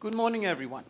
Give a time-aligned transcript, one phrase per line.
[0.00, 0.84] Good morning, everyone.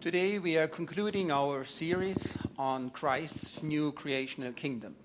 [0.00, 4.96] Today we are concluding our series on Christ's new creational kingdom.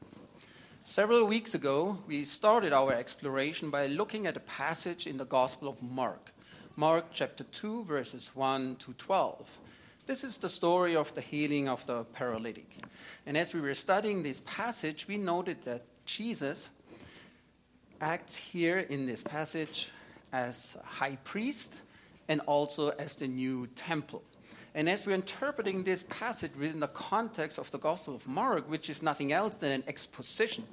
[0.83, 5.67] Several weeks ago, we started our exploration by looking at a passage in the Gospel
[5.67, 6.31] of Mark,
[6.75, 9.59] Mark chapter 2, verses 1 to 12.
[10.07, 12.77] This is the story of the healing of the paralytic.
[13.27, 16.69] And as we were studying this passage, we noted that Jesus
[18.01, 19.89] acts here in this passage
[20.33, 21.75] as high priest
[22.27, 24.23] and also as the new temple.
[24.73, 28.89] And as we're interpreting this passage within the context of the Gospel of Mark, which
[28.89, 30.65] is nothing else than an exposition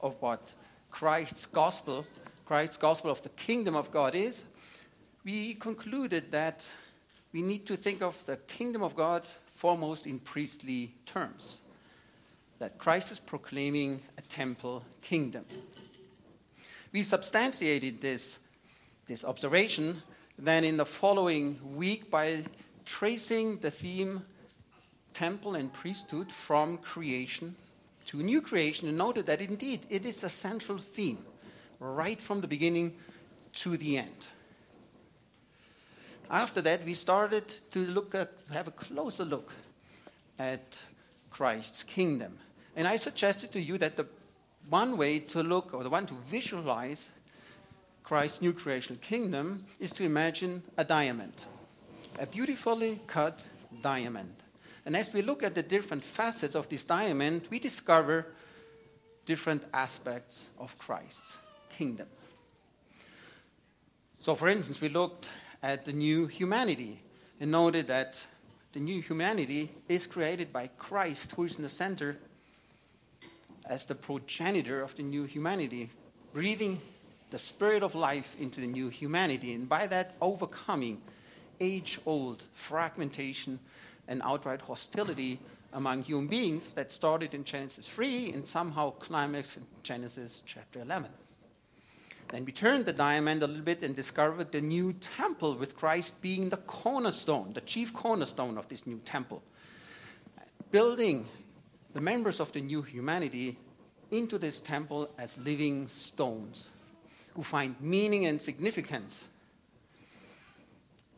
[0.00, 0.52] of what
[0.90, 2.06] Christ's gospel,
[2.44, 4.44] Christ's gospel of the kingdom of God is,
[5.24, 6.64] we concluded that
[7.32, 11.60] we need to think of the kingdom of God foremost in priestly terms.
[12.58, 15.44] That Christ is proclaiming a temple kingdom.
[16.92, 18.38] We substantiated this,
[19.06, 20.02] this observation
[20.38, 22.44] then in the following week by
[22.84, 24.22] tracing the theme
[25.14, 27.56] temple and priesthood from creation
[28.06, 31.24] to new creation and noted that indeed it is a central theme
[31.80, 32.94] right from the beginning
[33.54, 34.26] to the end.
[36.30, 39.52] After that, we started to look at, have a closer look
[40.38, 40.76] at
[41.30, 42.38] Christ's kingdom.
[42.74, 44.06] And I suggested to you that the
[44.68, 47.08] one way to look, or the one to visualize
[48.06, 51.32] Christ's new creational kingdom is to imagine a diamond,
[52.20, 53.44] a beautifully cut
[53.82, 54.32] diamond.
[54.84, 58.28] And as we look at the different facets of this diamond, we discover
[59.26, 61.36] different aspects of Christ's
[61.76, 62.06] kingdom.
[64.20, 65.28] So, for instance, we looked
[65.60, 67.00] at the new humanity
[67.40, 68.24] and noted that
[68.72, 72.18] the new humanity is created by Christ, who is in the center
[73.64, 75.90] as the progenitor of the new humanity,
[76.32, 76.80] breathing
[77.30, 81.00] the spirit of life into the new humanity, and by that overcoming
[81.60, 83.58] age old fragmentation
[84.08, 85.40] and outright hostility
[85.72, 91.10] among human beings that started in Genesis 3 and somehow climaxed in Genesis chapter 11.
[92.28, 96.20] Then we turned the diamond a little bit and discovered the new temple with Christ
[96.20, 99.42] being the cornerstone, the chief cornerstone of this new temple.
[100.70, 101.26] Building
[101.92, 103.58] the members of the new humanity
[104.10, 106.66] into this temple as living stones
[107.36, 109.22] who find meaning and significance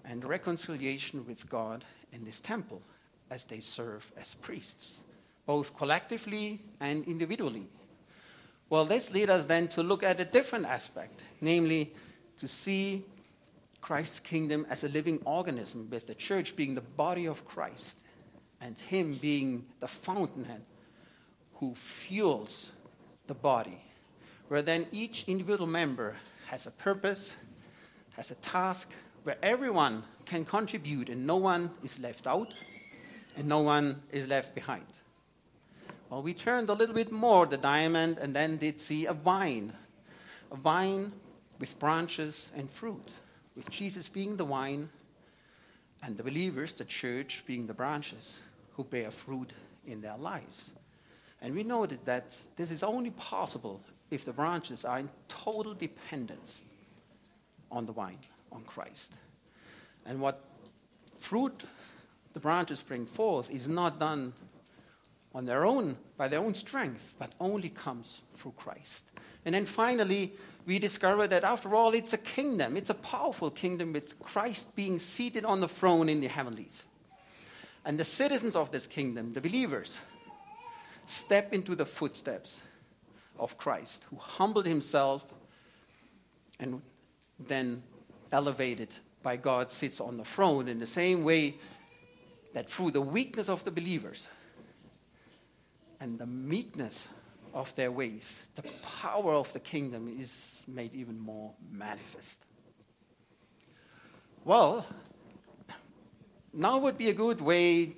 [0.04, 2.82] and reconciliation with God in this temple
[3.30, 4.98] as they serve as priests,
[5.46, 7.68] both collectively and individually.
[8.68, 11.94] Well, this leads us then to look at a different aspect, namely
[12.38, 13.04] to see
[13.80, 17.96] Christ's kingdom as a living organism, with the church being the body of Christ
[18.60, 20.62] and Him being the fountainhead
[21.54, 22.72] who fuels
[23.28, 23.80] the body
[24.48, 26.16] where then each individual member
[26.46, 27.36] has a purpose,
[28.16, 28.90] has a task,
[29.22, 32.54] where everyone can contribute and no one is left out
[33.36, 34.86] and no one is left behind.
[36.08, 39.74] Well, we turned a little bit more the diamond and then did see a vine,
[40.50, 41.12] a vine
[41.58, 43.08] with branches and fruit,
[43.54, 44.88] with Jesus being the vine
[46.02, 48.38] and the believers, the church, being the branches
[48.72, 49.52] who bear fruit
[49.86, 50.70] in their lives.
[51.42, 56.60] And we noted that this is only possible if the branches are in total dependence
[57.70, 58.18] on the vine,
[58.50, 59.12] on Christ.
[60.06, 60.42] And what
[61.20, 61.62] fruit
[62.32, 64.32] the branches bring forth is not done
[65.34, 69.04] on their own, by their own strength, but only comes through Christ.
[69.44, 70.32] And then finally,
[70.66, 72.76] we discover that after all, it's a kingdom.
[72.76, 76.84] It's a powerful kingdom with Christ being seated on the throne in the heavenlies.
[77.84, 79.98] And the citizens of this kingdom, the believers,
[81.06, 82.60] step into the footsteps
[83.38, 85.24] of Christ, who humbled himself
[86.60, 86.82] and
[87.38, 87.82] then
[88.32, 88.88] elevated
[89.22, 91.56] by God sits on the throne in the same way
[92.54, 94.26] that through the weakness of the believers
[96.00, 97.08] and the meekness
[97.54, 102.44] of their ways, the power of the kingdom is made even more manifest.
[104.44, 104.86] Well,
[106.52, 107.96] now would be a good way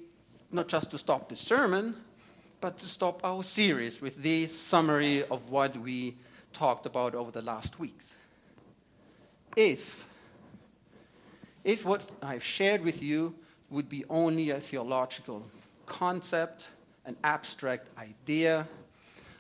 [0.50, 1.94] not just to stop the sermon,
[2.60, 6.16] but to stop our series with this summary of what we
[6.52, 8.12] talked about over the last weeks.
[9.56, 10.06] If,
[11.64, 13.34] if what I've shared with you
[13.70, 15.46] would be only a theological
[15.86, 16.68] concept,
[17.06, 18.68] an abstract idea,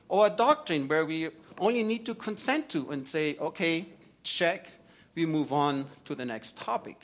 [0.08, 1.28] or a doctrine where we
[1.58, 3.86] only need to consent to and say, okay,
[4.22, 4.68] check,
[5.14, 6.98] we move on to the next topic.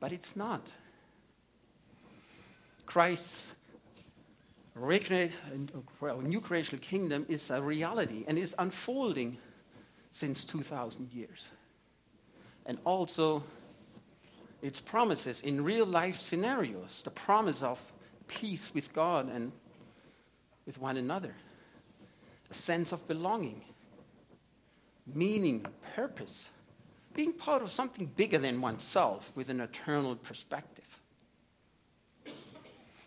[0.00, 0.66] But it's not.
[2.86, 3.54] Christ's
[4.80, 9.38] well, new creational kingdom is a reality and is unfolding
[10.10, 11.46] since 2,000 years.
[12.66, 13.42] And also
[14.62, 17.80] its promises in real life scenarios, the promise of
[18.26, 19.52] peace with God and
[20.66, 21.34] with one another,
[22.50, 23.62] a sense of belonging,
[25.06, 26.48] meaning, purpose,
[27.14, 30.79] being part of something bigger than oneself with an eternal perspective.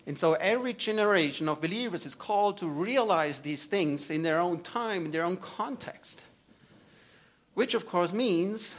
[0.05, 4.59] And so every generation of believers is called to realize these things in their own
[4.59, 6.21] time, in their own context.
[7.53, 8.75] Which, of course, means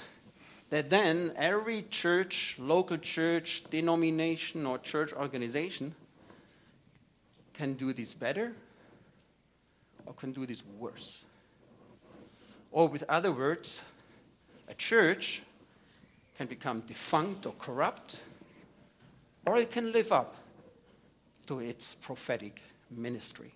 [0.68, 5.94] that then every church, local church, denomination, or church organization
[7.54, 8.52] can do this better
[10.04, 11.24] or can do this worse.
[12.70, 13.80] Or, with other words,
[14.68, 15.40] a church
[16.36, 18.16] can become defunct or corrupt,
[19.46, 20.34] or it can live up
[21.46, 23.52] to its prophetic ministry.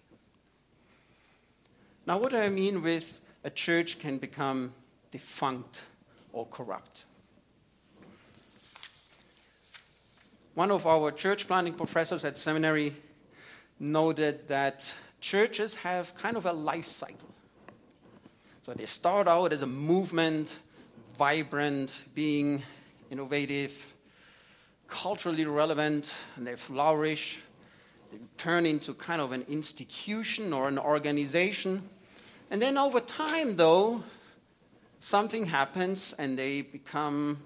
[2.07, 4.73] Now, what do I mean with a church can become
[5.13, 5.83] defunct
[6.33, 7.05] or corrupt?
[10.55, 12.95] One of our church planting professors at seminary
[13.79, 17.29] noted that churches have kind of a life cycle.
[18.65, 20.51] So they start out as a movement,
[21.17, 22.63] vibrant, being
[23.11, 23.95] innovative,
[24.89, 27.41] culturally relevant, and they flourish
[28.37, 31.89] turn into kind of an institution or an organization.
[32.51, 34.03] And then over time, though,
[35.01, 37.39] something happens and they become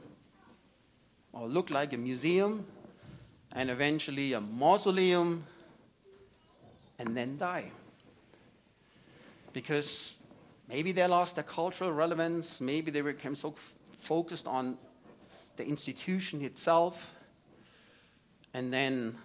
[1.33, 2.67] or look like a museum
[3.53, 5.45] and eventually a mausoleum
[6.99, 7.71] and then die.
[9.53, 10.15] Because
[10.69, 14.79] maybe they lost their cultural relevance, maybe they became so f- focused on
[15.57, 17.13] the institution itself,
[18.55, 19.17] and then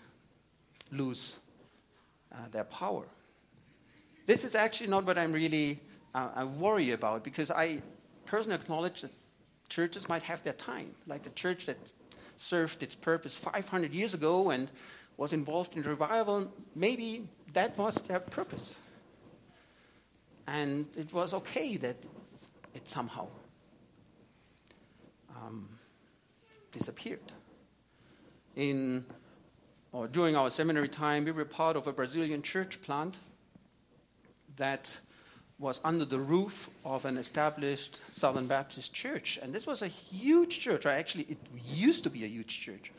[0.92, 1.36] lose
[2.32, 3.06] uh, their power.
[4.26, 5.80] This is actually not what I'm really
[6.14, 7.82] uh, I worry about because I
[8.26, 9.12] personally acknowledge that
[9.70, 11.78] churches might have their time, like the church that
[12.38, 14.70] served its purpose 500 years ago and
[15.18, 16.52] was involved in revival.
[16.76, 18.76] Maybe that was their purpose.
[20.48, 21.98] And it was okay that
[22.74, 23.28] it somehow
[25.36, 25.68] um,
[26.72, 27.32] disappeared.
[28.56, 29.06] In
[29.92, 33.16] or during our seminary time, we were part of a Brazilian church plant
[34.58, 34.98] that
[35.60, 39.40] was under the roof of an established Southern Baptist church.
[39.42, 42.92] And this was a huge church, or actually, it used to be a huge church.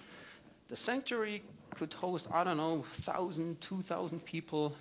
[0.69, 1.43] The sanctuary
[1.77, 4.75] could host, I don't know, 1,000, 2,000 people,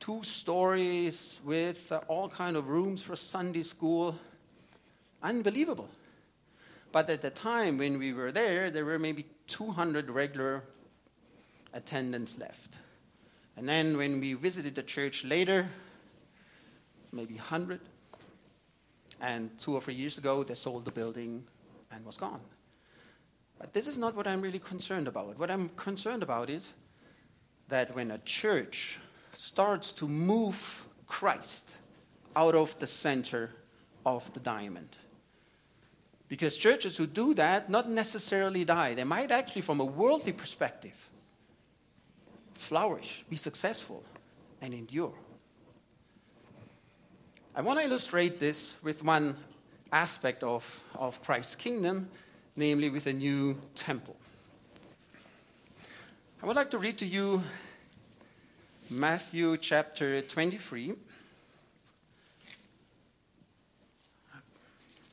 [0.00, 4.18] two stories with uh, all kind of rooms for Sunday school.
[5.22, 5.88] Unbelievable.
[6.90, 10.64] But at the time when we were there, there were maybe 200 regular
[11.72, 12.76] attendance left.
[13.56, 15.68] And then when we visited the church later,
[17.12, 17.80] maybe 100.
[19.20, 21.44] And two or three years ago, they sold the building
[21.92, 22.40] and was gone.
[23.58, 25.38] But this is not what I'm really concerned about.
[25.38, 26.72] What I'm concerned about is
[27.68, 28.98] that when a church
[29.36, 31.70] starts to move Christ
[32.34, 33.50] out of the center
[34.04, 34.96] of the diamond,
[36.26, 38.94] because churches who do that not necessarily die.
[38.94, 41.10] They might actually, from a worldly perspective,
[42.62, 44.04] flourish, be successful,
[44.60, 45.12] and endure.
[47.54, 49.36] I want to illustrate this with one
[49.92, 50.62] aspect of,
[50.94, 52.08] of Christ's kingdom,
[52.56, 54.16] namely with a new temple.
[56.42, 57.42] I would like to read to you
[58.88, 60.94] Matthew chapter 23.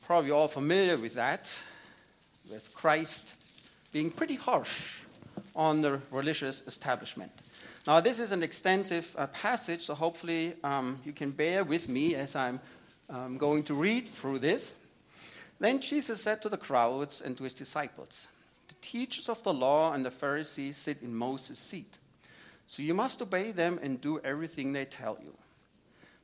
[0.06, 1.50] Probably all familiar with that,
[2.50, 3.34] with Christ
[3.92, 5.00] being pretty harsh
[5.60, 7.30] on the religious establishment.
[7.86, 12.14] Now, this is an extensive uh, passage, so hopefully um, you can bear with me
[12.14, 12.60] as I'm
[13.10, 14.72] um, going to read through this.
[15.58, 18.26] Then Jesus said to the crowds and to his disciples,
[18.68, 21.98] The teachers of the law and the Pharisees sit in Moses' seat.
[22.64, 25.34] So you must obey them and do everything they tell you.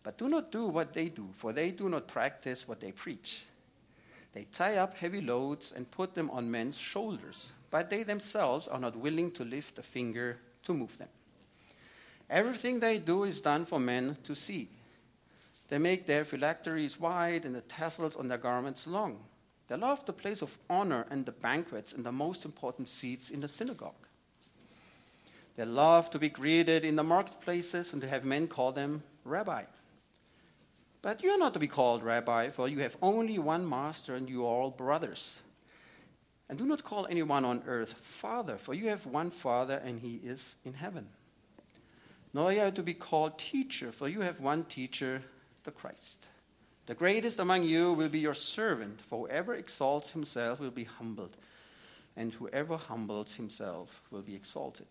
[0.02, 3.42] But do not do what they do, for they do not practice what they preach.
[4.32, 8.78] They tie up heavy loads and put them on men's shoulders but they themselves are
[8.78, 11.08] not willing to lift a finger to move them.
[12.28, 14.68] Everything they do is done for men to see.
[15.68, 19.18] They make their phylacteries wide and the tassels on their garments long.
[19.68, 23.40] They love the place of honor and the banquets and the most important seats in
[23.40, 23.94] the synagogue.
[25.56, 29.64] They love to be greeted in the marketplaces and to have men call them rabbi.
[31.02, 34.28] But you are not to be called rabbi, for you have only one master and
[34.28, 35.38] you are all brothers.
[36.48, 40.20] And do not call anyone on earth Father, for you have one Father, and he
[40.22, 41.08] is in heaven.
[42.32, 45.22] Nor are you to be called teacher, for you have one teacher,
[45.64, 46.24] the Christ.
[46.86, 51.36] The greatest among you will be your servant, for whoever exalts himself will be humbled,
[52.16, 54.86] and whoever humbles himself will be exalted.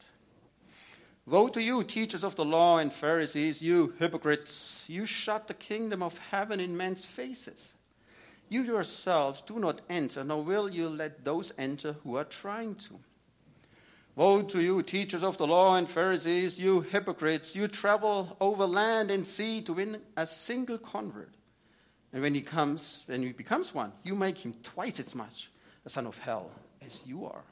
[1.26, 4.84] Woe to you, teachers of the law and Pharisees, you hypocrites!
[4.88, 7.72] You shut the kingdom of heaven in men's faces.
[8.50, 13.00] You yourselves do not enter, nor will you let those enter who are trying to.
[14.16, 17.54] Woe to you, teachers of the law and Pharisees, you hypocrites!
[17.54, 21.34] You travel over land and sea to win a single convert.
[22.14, 25.52] And when he comes, when he becomes one, you make him twice as much
[25.86, 26.50] a son of hell
[26.86, 27.44] as you are.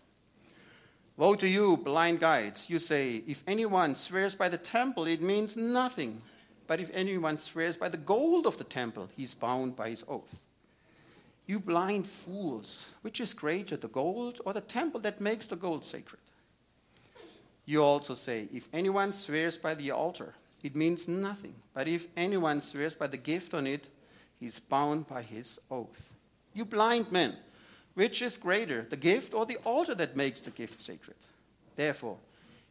[1.18, 2.70] Woe to you, blind guides!
[2.70, 6.22] You say, if anyone swears by the temple, it means nothing.
[6.66, 10.40] But if anyone swears by the gold of the temple, he's bound by his oath.
[11.46, 15.84] You blind fools, which is greater, the gold or the temple that makes the gold
[15.84, 16.22] sacred?
[17.66, 20.34] You also say, if anyone swears by the altar,
[20.64, 21.56] it means nothing.
[21.74, 23.88] But if anyone swears by the gift on it,
[24.40, 26.14] he's bound by his oath.
[26.54, 27.36] You blind men!
[27.96, 31.18] Which is greater, the gift or the altar that makes the gift sacred?
[31.76, 32.18] Therefore,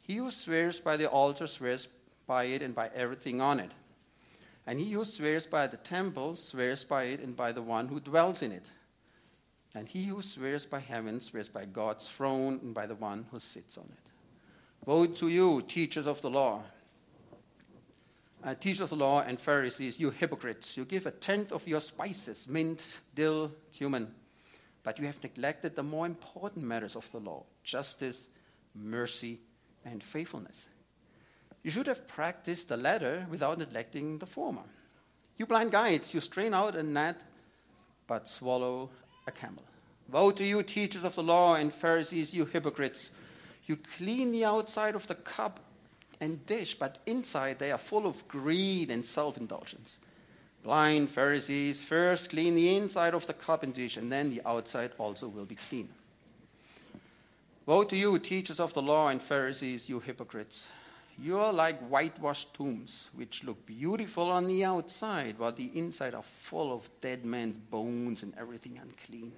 [0.00, 1.88] he who swears by the altar swears
[2.26, 3.70] by it and by everything on it.
[4.66, 8.00] And he who swears by the temple swears by it and by the one who
[8.00, 8.66] dwells in it.
[9.74, 13.40] And he who swears by heaven swears by God's throne and by the one who
[13.40, 14.86] sits on it.
[14.86, 16.62] Woe to you, teachers of the law!
[18.44, 20.76] Uh, teachers of the law and Pharisees, you hypocrites!
[20.76, 24.12] You give a tenth of your spices mint, dill, cumin
[24.82, 28.28] but you have neglected the more important matters of the law justice,
[28.74, 29.40] mercy,
[29.84, 30.66] and faithfulness.
[31.62, 34.62] You should have practiced the latter without neglecting the former.
[35.36, 37.20] You blind guides, you strain out a gnat,
[38.06, 38.90] but swallow
[39.26, 39.62] a camel.
[40.10, 43.10] Woe to you, teachers of the law and Pharisees, you hypocrites!
[43.66, 45.60] You clean the outside of the cup
[46.20, 49.98] and dish, but inside they are full of greed and self indulgence.
[50.64, 54.92] Blind Pharisees, first clean the inside of the cup and dish, and then the outside
[54.98, 55.88] also will be clean.
[57.66, 60.66] Woe to you, teachers of the law and Pharisees, you hypocrites!
[61.18, 66.22] You are like whitewashed tombs, which look beautiful on the outside, while the inside are
[66.22, 69.32] full of dead men's bones and everything unclean.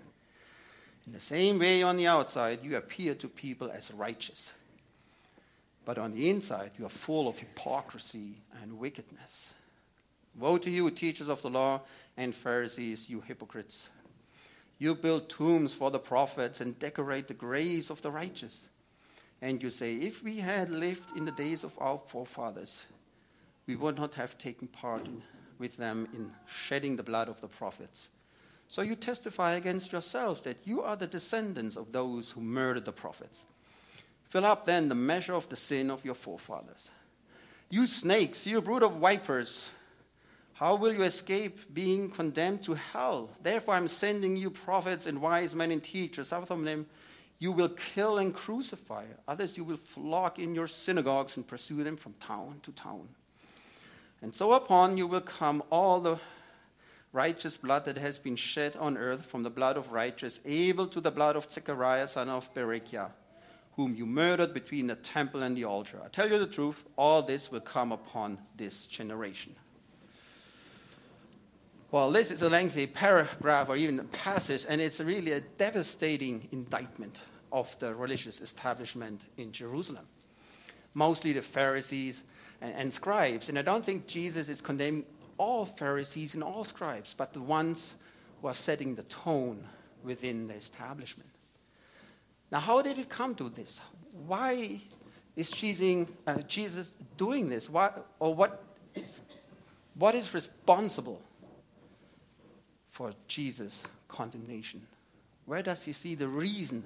[1.06, 4.50] In the same way, on the outside, you appear to people as righteous.
[5.84, 9.46] But on the inside, you are full of hypocrisy and wickedness.
[10.38, 11.82] Woe to you, teachers of the law
[12.16, 13.88] and Pharisees, you hypocrites!
[14.78, 18.64] You build tombs for the prophets and decorate the graves of the righteous.
[19.44, 22.78] And you say, If we had lived in the days of our forefathers,
[23.66, 25.20] we would not have taken part in,
[25.58, 28.08] with them in shedding the blood of the prophets.
[28.68, 32.92] So you testify against yourselves that you are the descendants of those who murdered the
[32.92, 33.44] prophets.
[34.30, 36.88] Fill up then the measure of the sin of your forefathers.
[37.68, 39.68] You snakes, you brood of vipers,
[40.54, 43.28] how will you escape being condemned to hell?
[43.42, 46.28] Therefore, I'm sending you prophets and wise men and teachers.
[46.28, 46.86] Some of them
[47.44, 51.94] you will kill and crucify, others you will flock in your synagogues and pursue them
[51.94, 53.06] from town to town.
[54.22, 56.16] And so upon you will come all the
[57.12, 61.02] righteous blood that has been shed on earth, from the blood of righteous Abel to
[61.02, 63.10] the blood of Zechariah, son of Berechiah,
[63.76, 66.00] whom you murdered between the temple and the altar.
[66.02, 69.54] I tell you the truth, all this will come upon this generation.
[71.90, 76.48] Well, this is a lengthy paragraph or even a passage, and it's really a devastating
[76.50, 77.20] indictment
[77.54, 80.06] of the religious establishment in Jerusalem.
[80.92, 82.24] Mostly the Pharisees
[82.60, 83.48] and, and scribes.
[83.48, 85.04] And I don't think Jesus is condemning
[85.38, 87.94] all Pharisees and all scribes, but the ones
[88.42, 89.64] who are setting the tone
[90.02, 91.30] within the establishment.
[92.50, 93.80] Now, how did it come to this?
[94.26, 94.80] Why
[95.36, 96.38] is Jesus, uh,
[97.16, 97.70] doing this?
[97.70, 98.64] Why, or what
[98.96, 99.22] is,
[99.94, 101.22] what is responsible
[102.90, 104.82] for Jesus' condemnation?
[105.46, 106.84] Where does he see the reason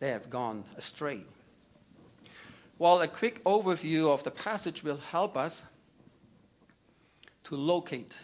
[0.00, 1.24] they have gone astray?
[2.78, 5.62] Well, a quick overview of the passage will help us
[7.44, 8.14] to locate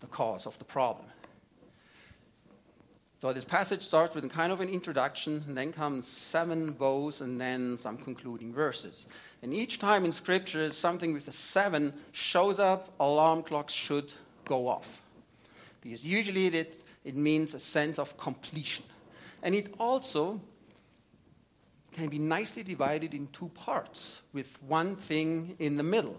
[0.00, 1.06] the cause of the problem.
[3.20, 7.22] So this passage starts with a kind of an introduction, and then comes seven woes,
[7.22, 9.06] and then some concluding verses.
[9.42, 14.12] And each time in Scripture, something with a seven shows up, alarm clocks should
[14.44, 15.02] go off
[15.88, 18.84] because usually it, it means a sense of completion.
[19.42, 20.40] And it also
[21.92, 26.16] can be nicely divided in two parts with one thing in the middle.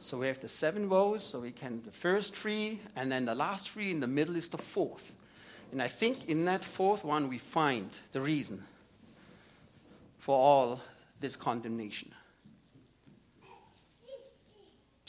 [0.00, 3.34] So we have the seven woes, so we can the first three, and then the
[3.34, 5.14] last three in the middle is the fourth.
[5.72, 8.62] And I think in that fourth one we find the reason
[10.18, 10.80] for all
[11.20, 12.12] this condemnation.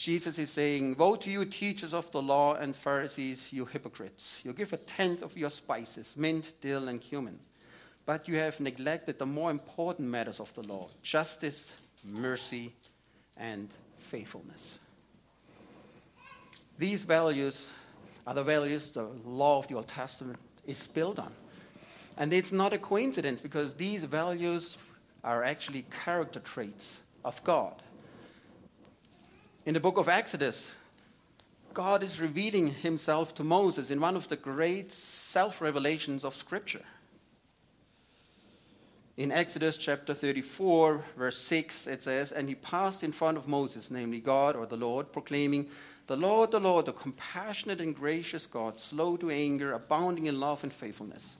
[0.00, 4.40] Jesus is saying, Woe to you, teachers of the law and Pharisees, you hypocrites!
[4.42, 7.38] You give a tenth of your spices, mint, dill, and cumin.
[8.06, 11.70] but you have neglected the more important matters of the law justice,
[12.02, 12.72] mercy,
[13.36, 14.78] and faithfulness.
[16.78, 17.68] These values
[18.26, 21.32] are the values the law of the Old Testament is built on.
[22.16, 24.78] And it's not a coincidence because these values
[25.22, 27.82] are actually character traits of God.
[29.66, 30.70] In the book of Exodus,
[31.74, 36.84] God is revealing himself to Moses in one of the great self revelations of Scripture.
[39.18, 43.90] In Exodus chapter 34, verse 6, it says, And he passed in front of Moses,
[43.90, 45.68] namely God or the Lord, proclaiming,
[46.06, 50.62] The Lord, the Lord, the compassionate and gracious God, slow to anger, abounding in love
[50.62, 51.36] and faithfulness,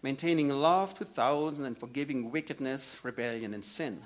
[0.00, 4.00] maintaining love to thousands and forgiving wickedness, rebellion, and sin.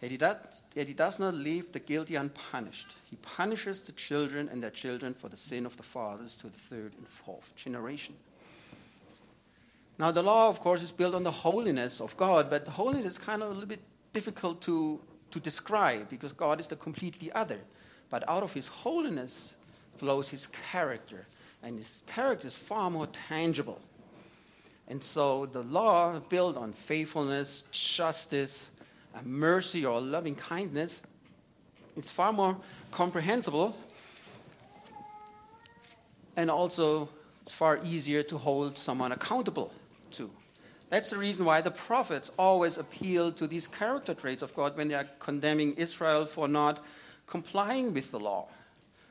[0.00, 0.36] Yet he, does,
[0.74, 2.88] he does not leave the guilty unpunished.
[3.10, 6.58] He punishes the children and their children for the sin of the fathers to the
[6.58, 8.14] third and fourth generation.
[9.98, 13.14] Now, the law, of course, is built on the holiness of God, but the holiness
[13.14, 15.00] is kind of a little bit difficult to,
[15.32, 17.58] to describe because God is the completely other.
[18.08, 19.52] But out of his holiness
[19.96, 21.26] flows his character,
[21.64, 23.80] and his character is far more tangible.
[24.86, 28.68] And so the law built on faithfulness, justice,
[29.14, 31.00] and mercy or a loving kindness,
[31.96, 32.56] it's far more
[32.90, 33.76] comprehensible
[36.36, 37.08] and also
[37.42, 39.72] it's far easier to hold someone accountable
[40.12, 40.30] to.
[40.88, 44.88] That's the reason why the prophets always appeal to these character traits of God when
[44.88, 46.84] they are condemning Israel for not
[47.26, 48.48] complying with the law,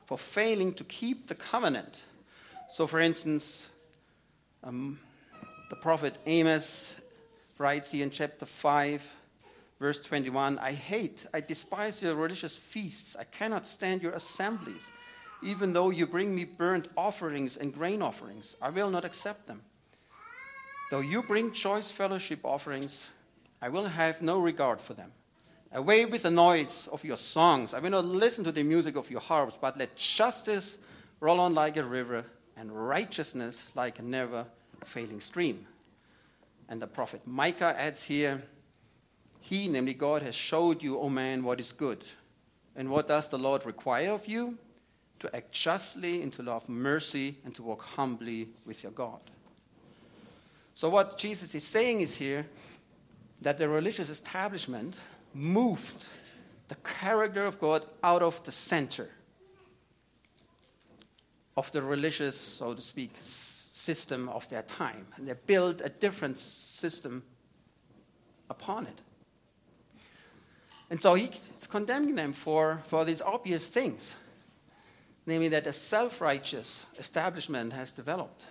[0.06, 2.04] for failing to keep the covenant.
[2.70, 3.68] So, for instance,
[4.64, 5.00] um,
[5.70, 6.94] the prophet Amos
[7.58, 9.16] writes here in chapter 5,
[9.80, 14.92] verse 21 I hate, I despise your religious feasts, I cannot stand your assemblies.
[15.44, 19.62] Even though you bring me burnt offerings and grain offerings, I will not accept them.
[20.90, 23.08] Though you bring choice fellowship offerings,
[23.62, 25.12] I will have no regard for them.
[25.74, 27.74] Away with the noise of your songs.
[27.74, 30.78] I will not listen to the music of your harps, but let justice
[31.20, 32.24] roll on like a river
[32.56, 34.46] and righteousness like a never
[34.86, 35.68] failing stream.
[36.70, 38.42] And the prophet Micah adds here,
[39.42, 42.04] He, namely God, has showed you, O man, what is good.
[42.76, 44.58] And what does the Lord require of you?
[45.20, 49.20] To act justly and to love mercy and to walk humbly with your God.
[50.76, 52.46] So, what Jesus is saying is here
[53.42, 54.96] that the religious establishment
[55.34, 56.06] moved
[56.68, 59.10] the character of God out of the center
[61.56, 65.08] of the religious, so to speak, system of their time.
[65.16, 67.24] And they built a different system
[68.50, 69.02] upon it.
[70.90, 71.38] And so he's
[71.70, 74.16] condemning them for, for these obvious things,
[75.26, 78.44] namely that a self righteous establishment has developed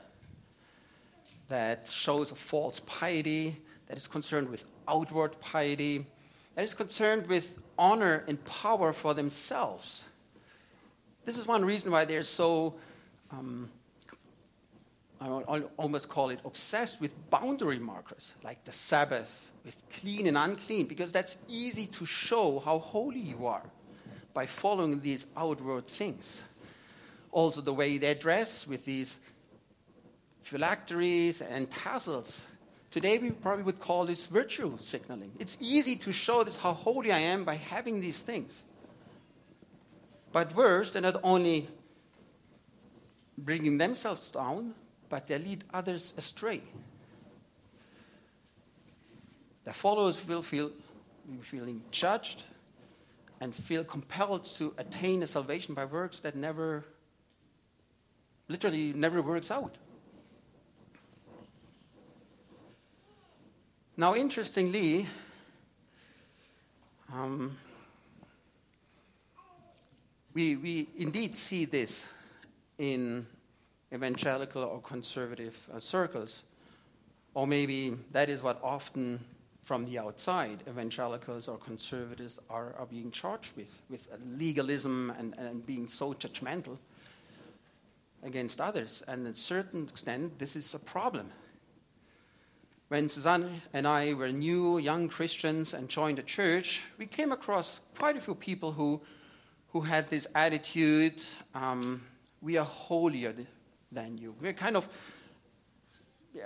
[1.49, 6.07] that shows a false piety, that is concerned with outward piety,
[6.55, 10.03] that is concerned with honor and power for themselves.
[11.25, 12.75] This is one reason why they're so,
[13.31, 13.71] um,
[15.21, 20.87] I almost call it obsessed with boundary markers, like the Sabbath, with clean and unclean,
[20.87, 23.65] because that's easy to show how holy you are
[24.35, 26.43] by following these outward things.
[27.33, 29.19] Also, the way they dress with these
[30.43, 32.43] phylacteries and tassels.
[32.91, 35.33] Today, we probably would call this virtue signaling.
[35.39, 38.63] It's easy to show this how holy I am by having these things.
[40.33, 41.69] But worse, they're not only
[43.39, 44.75] bringing themselves down,
[45.09, 46.63] but they lead others astray.
[49.65, 50.71] Their followers will feel
[51.43, 52.45] feeling judged
[53.41, 56.85] and feel compelled to attain a salvation by works that never,
[58.49, 59.77] literally, never works out.
[63.97, 65.07] Now, interestingly,
[67.13, 67.57] um,
[70.33, 72.05] we, we indeed see this
[72.79, 73.27] in
[73.93, 76.43] evangelical or conservative uh, circles.
[77.35, 79.21] Or maybe that is what often
[79.63, 85.67] from the outside evangelicals or conservatives are, are being charged with, with legalism and, and
[85.67, 86.79] being so judgmental
[88.23, 89.03] against others.
[89.09, 91.33] And to a certain extent, this is a problem
[92.89, 97.81] when Suzanne and I were new young Christians and joined a church, we came across
[97.99, 99.01] quite a few people who,
[99.73, 101.15] who had this attitude
[101.53, 102.03] um,
[102.41, 103.33] we are holier
[103.97, 104.35] than you.
[104.41, 104.89] We're kind of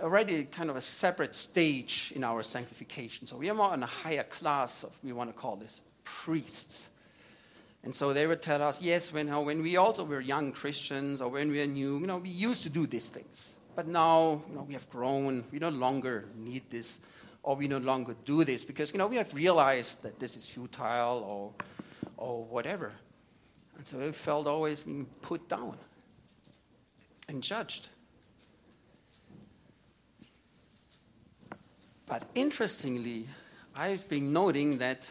[0.02, 3.26] already kind of a separate stage in our sanctification.
[3.26, 6.88] So we are more in a higher class of, we want to call this, priests.
[7.82, 11.20] And so they would tell us, yes, when, uh, when we also were young Christians
[11.20, 13.52] or when we were new, you know, we used to do these things.
[13.74, 15.44] but now you know, we have grown.
[15.50, 16.98] We no longer need this,
[17.42, 20.46] or we no longer do this because you know, we have realized that this is
[20.46, 21.52] futile or,
[22.16, 22.92] or whatever.
[23.78, 25.78] And so it felt always being put down
[27.30, 27.88] and judged.
[32.06, 33.28] But interestingly,
[33.74, 35.08] I've been noting that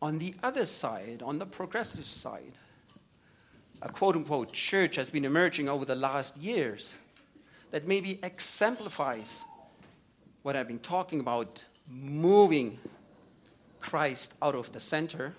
[0.00, 2.52] on the other side, on the progressive side,
[3.82, 6.94] a quote unquote church has been emerging over the last years
[7.72, 9.42] that maybe exemplifies
[10.42, 12.78] what I've been talking about moving
[13.80, 15.34] Christ out of the center.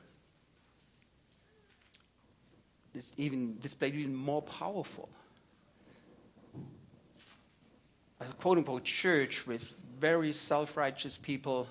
[2.93, 5.09] It's even displayed even more powerful.
[8.21, 11.67] A quote unquote church with very self righteous people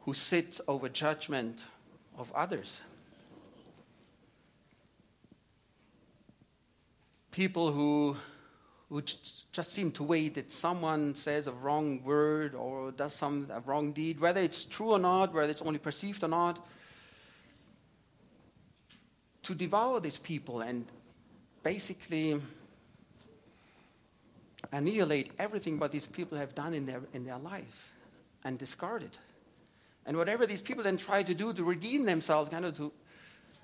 [0.00, 1.64] who sit over judgment
[2.16, 2.80] of others.
[7.32, 8.16] People who,
[8.88, 13.60] who just seem to wait that someone says a wrong word or does some a
[13.60, 16.64] wrong deed, whether it's true or not, whether it's only perceived or not,
[19.42, 20.86] to devour these people and
[21.62, 22.40] basically
[24.72, 27.92] annihilate everything what these people have done in their, in their life
[28.44, 29.18] and discard it.
[30.06, 32.92] And whatever these people then try to do to redeem themselves, kind of to,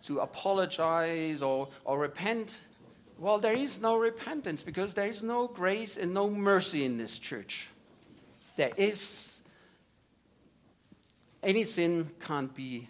[0.04, 2.58] to apologize or, or repent,
[3.18, 7.18] well, there is no repentance because there is no grace and no mercy in this
[7.18, 7.68] church.
[8.56, 9.40] There is,
[11.42, 12.88] any sin can't be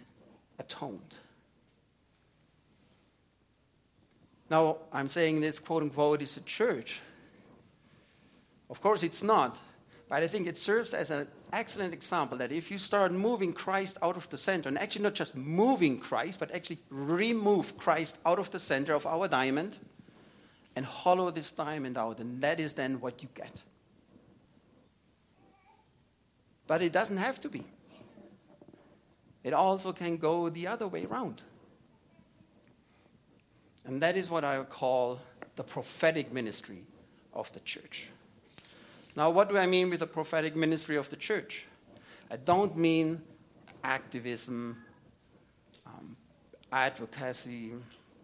[0.57, 1.13] atoned.
[4.49, 7.01] Now, I'm saying this quote unquote is a church
[8.73, 9.59] of course, it's not.
[10.09, 13.99] But I think it serves as an excellent example that if you start moving Christ
[14.01, 18.39] out of the center, and actually not just moving Christ, but actually remove Christ out
[18.39, 19.77] of the center of our diamond
[20.75, 23.51] and hollow this diamond out, and that is then what you get.
[26.65, 27.63] But it doesn't have to be.
[29.43, 31.43] It also can go the other way around.
[33.85, 35.19] And that is what I call
[35.57, 36.87] the prophetic ministry
[37.33, 38.07] of the church.
[39.15, 41.65] Now, what do I mean with the prophetic ministry of the church?
[42.31, 43.21] I don't mean
[43.83, 44.77] activism,
[45.85, 46.17] um,
[46.71, 47.73] advocacy,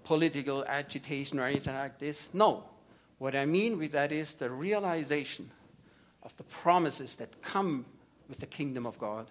[0.03, 2.29] political agitation, or anything like this.
[2.33, 2.63] No.
[3.19, 5.51] What I mean with that is the realization
[6.23, 7.85] of the promises that come
[8.27, 9.27] with the kingdom of God,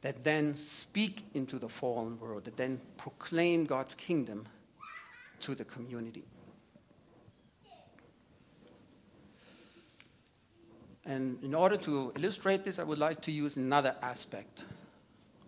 [0.00, 4.46] that then speak into the fallen world, that then proclaim God's kingdom
[5.40, 6.24] to the community.
[11.04, 14.62] And in order to illustrate this, I would like to use another aspect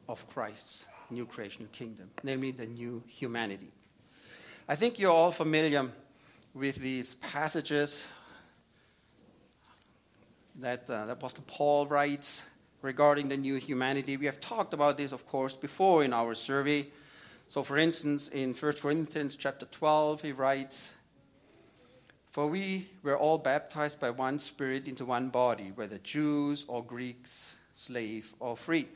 [0.09, 3.71] of Christ's new creation kingdom, namely the new humanity.
[4.69, 5.89] I think you're all familiar
[6.55, 8.07] with these passages
[10.61, 12.43] that uh, the Apostle Paul writes
[12.83, 14.17] regarding the new humanity.
[14.17, 16.87] We have talked about this, of course, before in our survey.
[17.49, 20.93] So, for instance, in 1 Corinthians chapter 12, he writes,
[22.33, 27.55] for we were all baptized by one Spirit into one body, whether Jews or Greeks,
[27.75, 28.89] slave or free.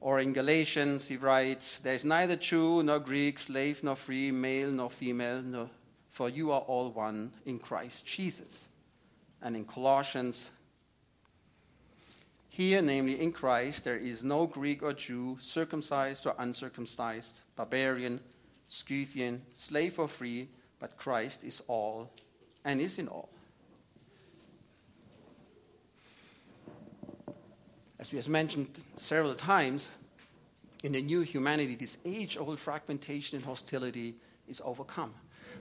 [0.00, 4.70] Or in Galatians, he writes, There is neither Jew nor Greek, slave nor free, male
[4.70, 5.68] nor female, nor,
[6.08, 8.66] for you are all one in Christ Jesus.
[9.42, 10.48] And in Colossians,
[12.48, 18.20] here, namely in Christ, there is no Greek or Jew, circumcised or uncircumcised, barbarian,
[18.68, 20.48] Scythian, slave or free
[20.80, 22.10] but Christ is all
[22.64, 23.28] and is in all.
[27.98, 29.88] As we have mentioned several times,
[30.84, 34.14] in the new humanity, this age old fragmentation and hostility
[34.46, 35.12] is overcome.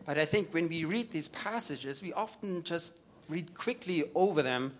[0.06, 2.94] But I think when we read these passages, we often just
[3.28, 4.78] read quickly over them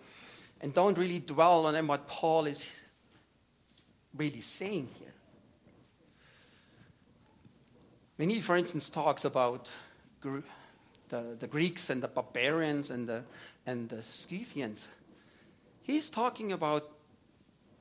[0.60, 2.70] and don't really dwell on them what Paul is
[4.16, 5.12] really saying here.
[8.16, 9.70] When he, for instance, talks about
[10.22, 13.22] the, the Greeks and the barbarians and the,
[13.66, 14.86] and the Scythians.
[15.82, 16.90] He's talking about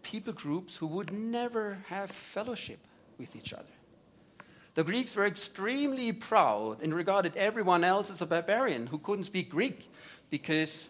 [0.02, 2.80] people groups who would never have fellowship
[3.18, 3.66] with each other.
[4.76, 9.50] The Greeks were extremely proud and regarded everyone else as a barbarian who couldn't speak
[9.50, 9.90] Greek
[10.30, 10.88] because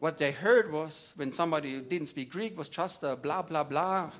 [0.00, 4.10] what they heard was when somebody didn't speak Greek was just a blah, blah, blah,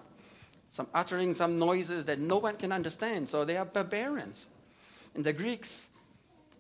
[0.71, 3.29] some uttering some noises that no one can understand.
[3.29, 4.47] So they are barbarians.
[5.15, 5.89] And the Greeks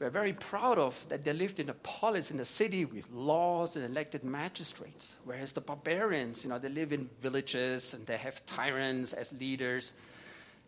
[0.02, 3.76] were very proud of that they lived in a polis, in a city with laws
[3.76, 5.12] and elected magistrates.
[5.24, 9.92] Whereas the barbarians, you know, they live in villages and they have tyrants as leaders.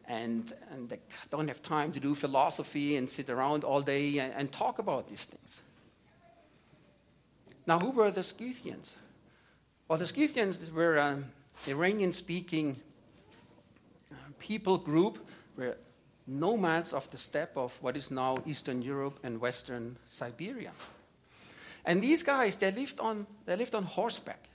[0.07, 0.99] and, and they
[1.31, 5.09] don't have time to do philosophy and sit around all day and, and talk about
[5.09, 5.61] these things.
[7.67, 8.93] Now, who were the Scythians?
[9.89, 11.31] Well, the Scythians were an
[11.67, 12.81] Iranian speaking
[14.13, 15.27] uh, people group,
[16.27, 20.73] nomads of the steppe of what is now Eastern Europe and Western Siberia.
[21.85, 24.49] And these guys, they lived on, they lived on horseback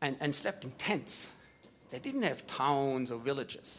[0.00, 1.28] and, and slept in tents.
[1.90, 3.78] They didn't have towns or villages.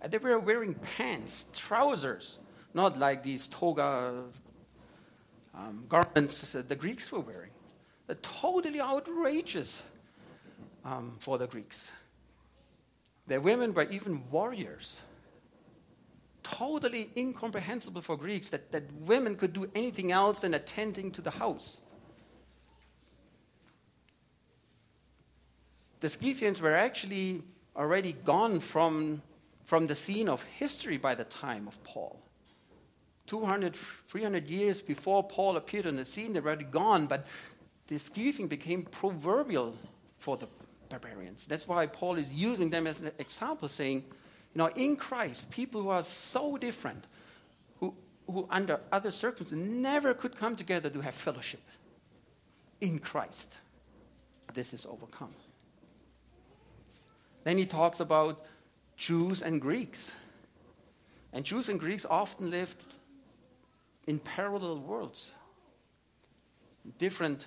[0.00, 2.38] And they were wearing pants, trousers,
[2.72, 4.24] not like these toga
[5.54, 7.50] um, garments the Greeks were wearing.
[8.06, 9.82] They're totally outrageous
[10.84, 11.88] um, for the Greeks.
[13.26, 14.96] Their women were even warriors.
[16.44, 21.32] Totally incomprehensible for Greeks that, that women could do anything else than attending to the
[21.32, 21.80] house.
[26.00, 27.42] The Scythians were actually
[27.74, 29.22] already gone from,
[29.64, 32.20] from the scene of history by the time of Paul.
[33.26, 37.26] 200, 300 years before Paul appeared on the scene, they were already gone, but
[37.86, 39.76] this Scythian became proverbial
[40.18, 40.46] for the
[40.90, 41.46] barbarians.
[41.46, 44.04] That's why Paul is using them as an example, saying,
[44.54, 47.04] you know, in Christ, people who are so different,
[47.80, 47.94] who,
[48.30, 51.60] who under other circumstances never could come together to have fellowship,
[52.80, 53.52] in Christ,
[54.52, 55.30] this is overcome.
[57.42, 58.44] Then he talks about
[58.96, 60.12] Jews and Greeks.
[61.32, 62.80] And Jews and Greeks often lived
[64.06, 65.32] in parallel worlds,
[66.98, 67.46] different,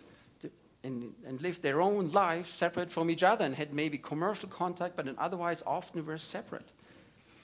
[0.83, 4.97] and, and lived their own lives separate from each other and had maybe commercial contact,
[4.97, 6.69] but otherwise often were separate.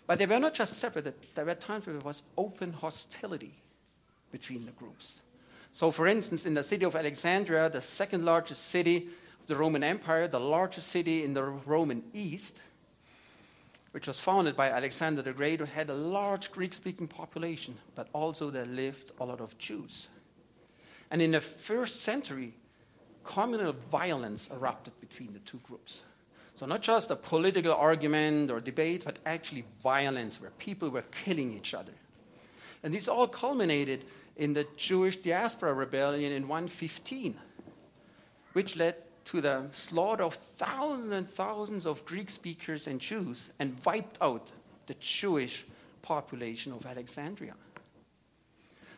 [0.05, 3.53] But they were not just separate, there were times where there was open hostility
[4.31, 5.15] between the groups.
[5.71, 9.07] So, for instance, in the city of Alexandria, the second largest city
[9.41, 12.59] of the Roman Empire, the largest city in the Roman East,
[13.91, 18.49] which was founded by Alexander the Great, had a large Greek speaking population, but also
[18.49, 20.09] there lived a lot of Jews.
[21.09, 22.53] And in the first century,
[23.23, 26.01] communal violence erupted between the two groups.
[26.55, 31.51] So, not just a political argument or debate, but actually violence where people were killing
[31.53, 31.93] each other.
[32.83, 37.35] And this all culminated in the Jewish diaspora rebellion in 115,
[38.53, 43.77] which led to the slaughter of thousands and thousands of Greek speakers and Jews and
[43.85, 44.49] wiped out
[44.87, 45.65] the Jewish
[46.01, 47.55] population of Alexandria.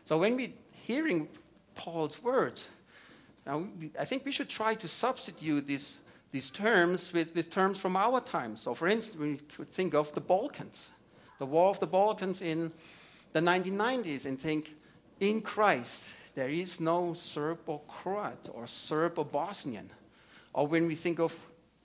[0.04, 1.28] So when we're hearing
[1.74, 2.66] Paul's words,
[3.46, 3.66] now
[3.98, 5.98] I think we should try to substitute these,
[6.36, 8.58] these terms with, with terms from our time.
[8.58, 10.86] So, for instance, we could think of the Balkans,
[11.38, 12.72] the War of the Balkans in
[13.32, 14.74] the 1990s, and think
[15.18, 19.88] in Christ there is no Serb or Croat or Serb or Bosnian.
[20.52, 21.34] Or when we think of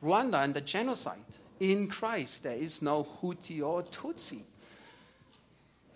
[0.03, 1.23] Rwanda and the genocide,
[1.61, 4.41] in Christ there is no Hutu or Tutsi.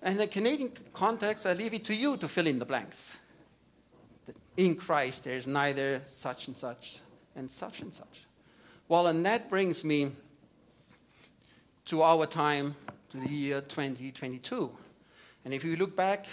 [0.01, 3.17] And in the Canadian context, I leave it to you to fill in the blanks.
[4.55, 7.01] In Christ there is neither such and such
[7.35, 8.24] and such and such.
[8.87, 10.11] Well, and that brings me
[11.85, 12.75] to our time,
[13.09, 14.69] to the year 2022.
[15.43, 16.27] And if you look back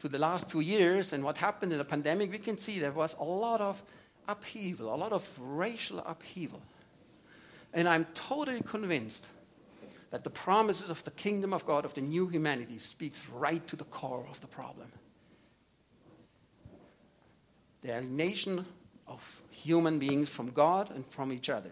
[0.00, 2.92] to the last two years and what happened in the pandemic, we can see there
[2.92, 3.82] was a lot of
[4.28, 6.60] upheaval, a lot of racial upheaval.
[7.72, 9.24] And I'm totally convinced
[10.10, 13.76] that the promises of the kingdom of God, of the new humanity, speaks right to
[13.76, 14.92] the core of the problem.
[17.80, 18.66] The alienation
[19.06, 21.70] of human beings from God and from each other.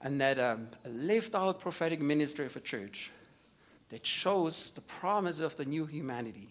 [0.00, 3.10] And that um, a lived out prophetic ministry of a church
[3.90, 6.48] that shows the promise of the new humanity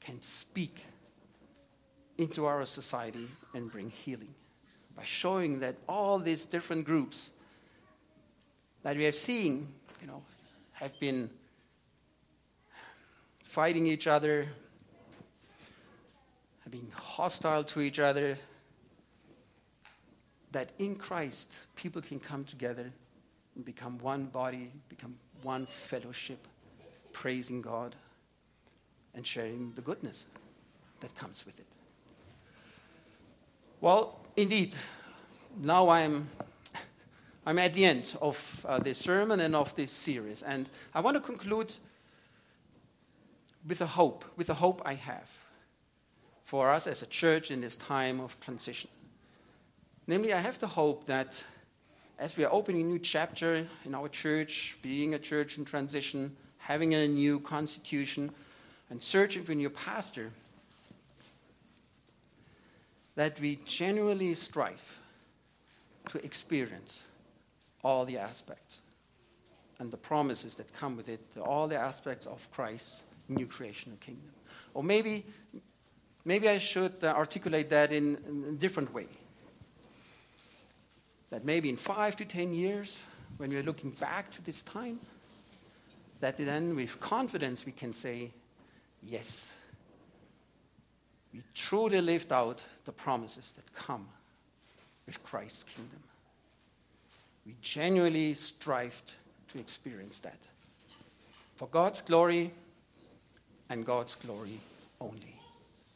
[0.00, 0.84] can speak
[2.16, 4.34] into our society and bring healing
[4.96, 7.30] by showing that all these different groups
[8.82, 9.68] that we have seen,
[10.00, 10.22] you know,
[10.72, 11.28] have been
[13.42, 14.48] fighting each other,
[16.68, 18.36] have been hostile to each other,
[20.52, 22.92] that in Christ people can come together
[23.54, 26.46] and become one body, become one fellowship,
[27.12, 27.96] praising God
[29.14, 30.24] and sharing the goodness
[31.00, 31.66] that comes with it.
[33.80, 34.74] Well, indeed,
[35.58, 36.28] now I'm,
[37.46, 40.42] I'm at the end of uh, this sermon and of this series.
[40.42, 41.72] And I want to conclude
[43.66, 45.30] with a hope, with a hope I have
[46.48, 48.88] for us as a church in this time of transition.
[50.06, 51.44] Namely, I have the hope that
[52.18, 56.34] as we are opening a new chapter in our church, being a church in transition,
[56.56, 58.30] having a new constitution,
[58.88, 60.30] and searching for a new pastor,
[63.14, 65.00] that we genuinely strive
[66.08, 67.00] to experience
[67.84, 68.78] all the aspects
[69.80, 74.00] and the promises that come with it, all the aspects of Christ's new creation and
[74.00, 74.30] kingdom.
[74.72, 75.26] Or maybe,
[76.24, 79.06] maybe I should uh, articulate that in, a different way.
[81.30, 82.98] That maybe in five to ten years,
[83.36, 84.98] when we're looking back to this time,
[86.20, 88.30] that then with confidence we can say,
[89.02, 89.50] yes,
[91.32, 94.06] we truly lived out the promises that come
[95.06, 96.00] with Christ's kingdom.
[97.46, 99.12] We genuinely strived
[99.52, 100.38] to experience that.
[101.56, 102.52] For God's glory
[103.70, 104.60] and God's glory
[105.00, 105.37] only.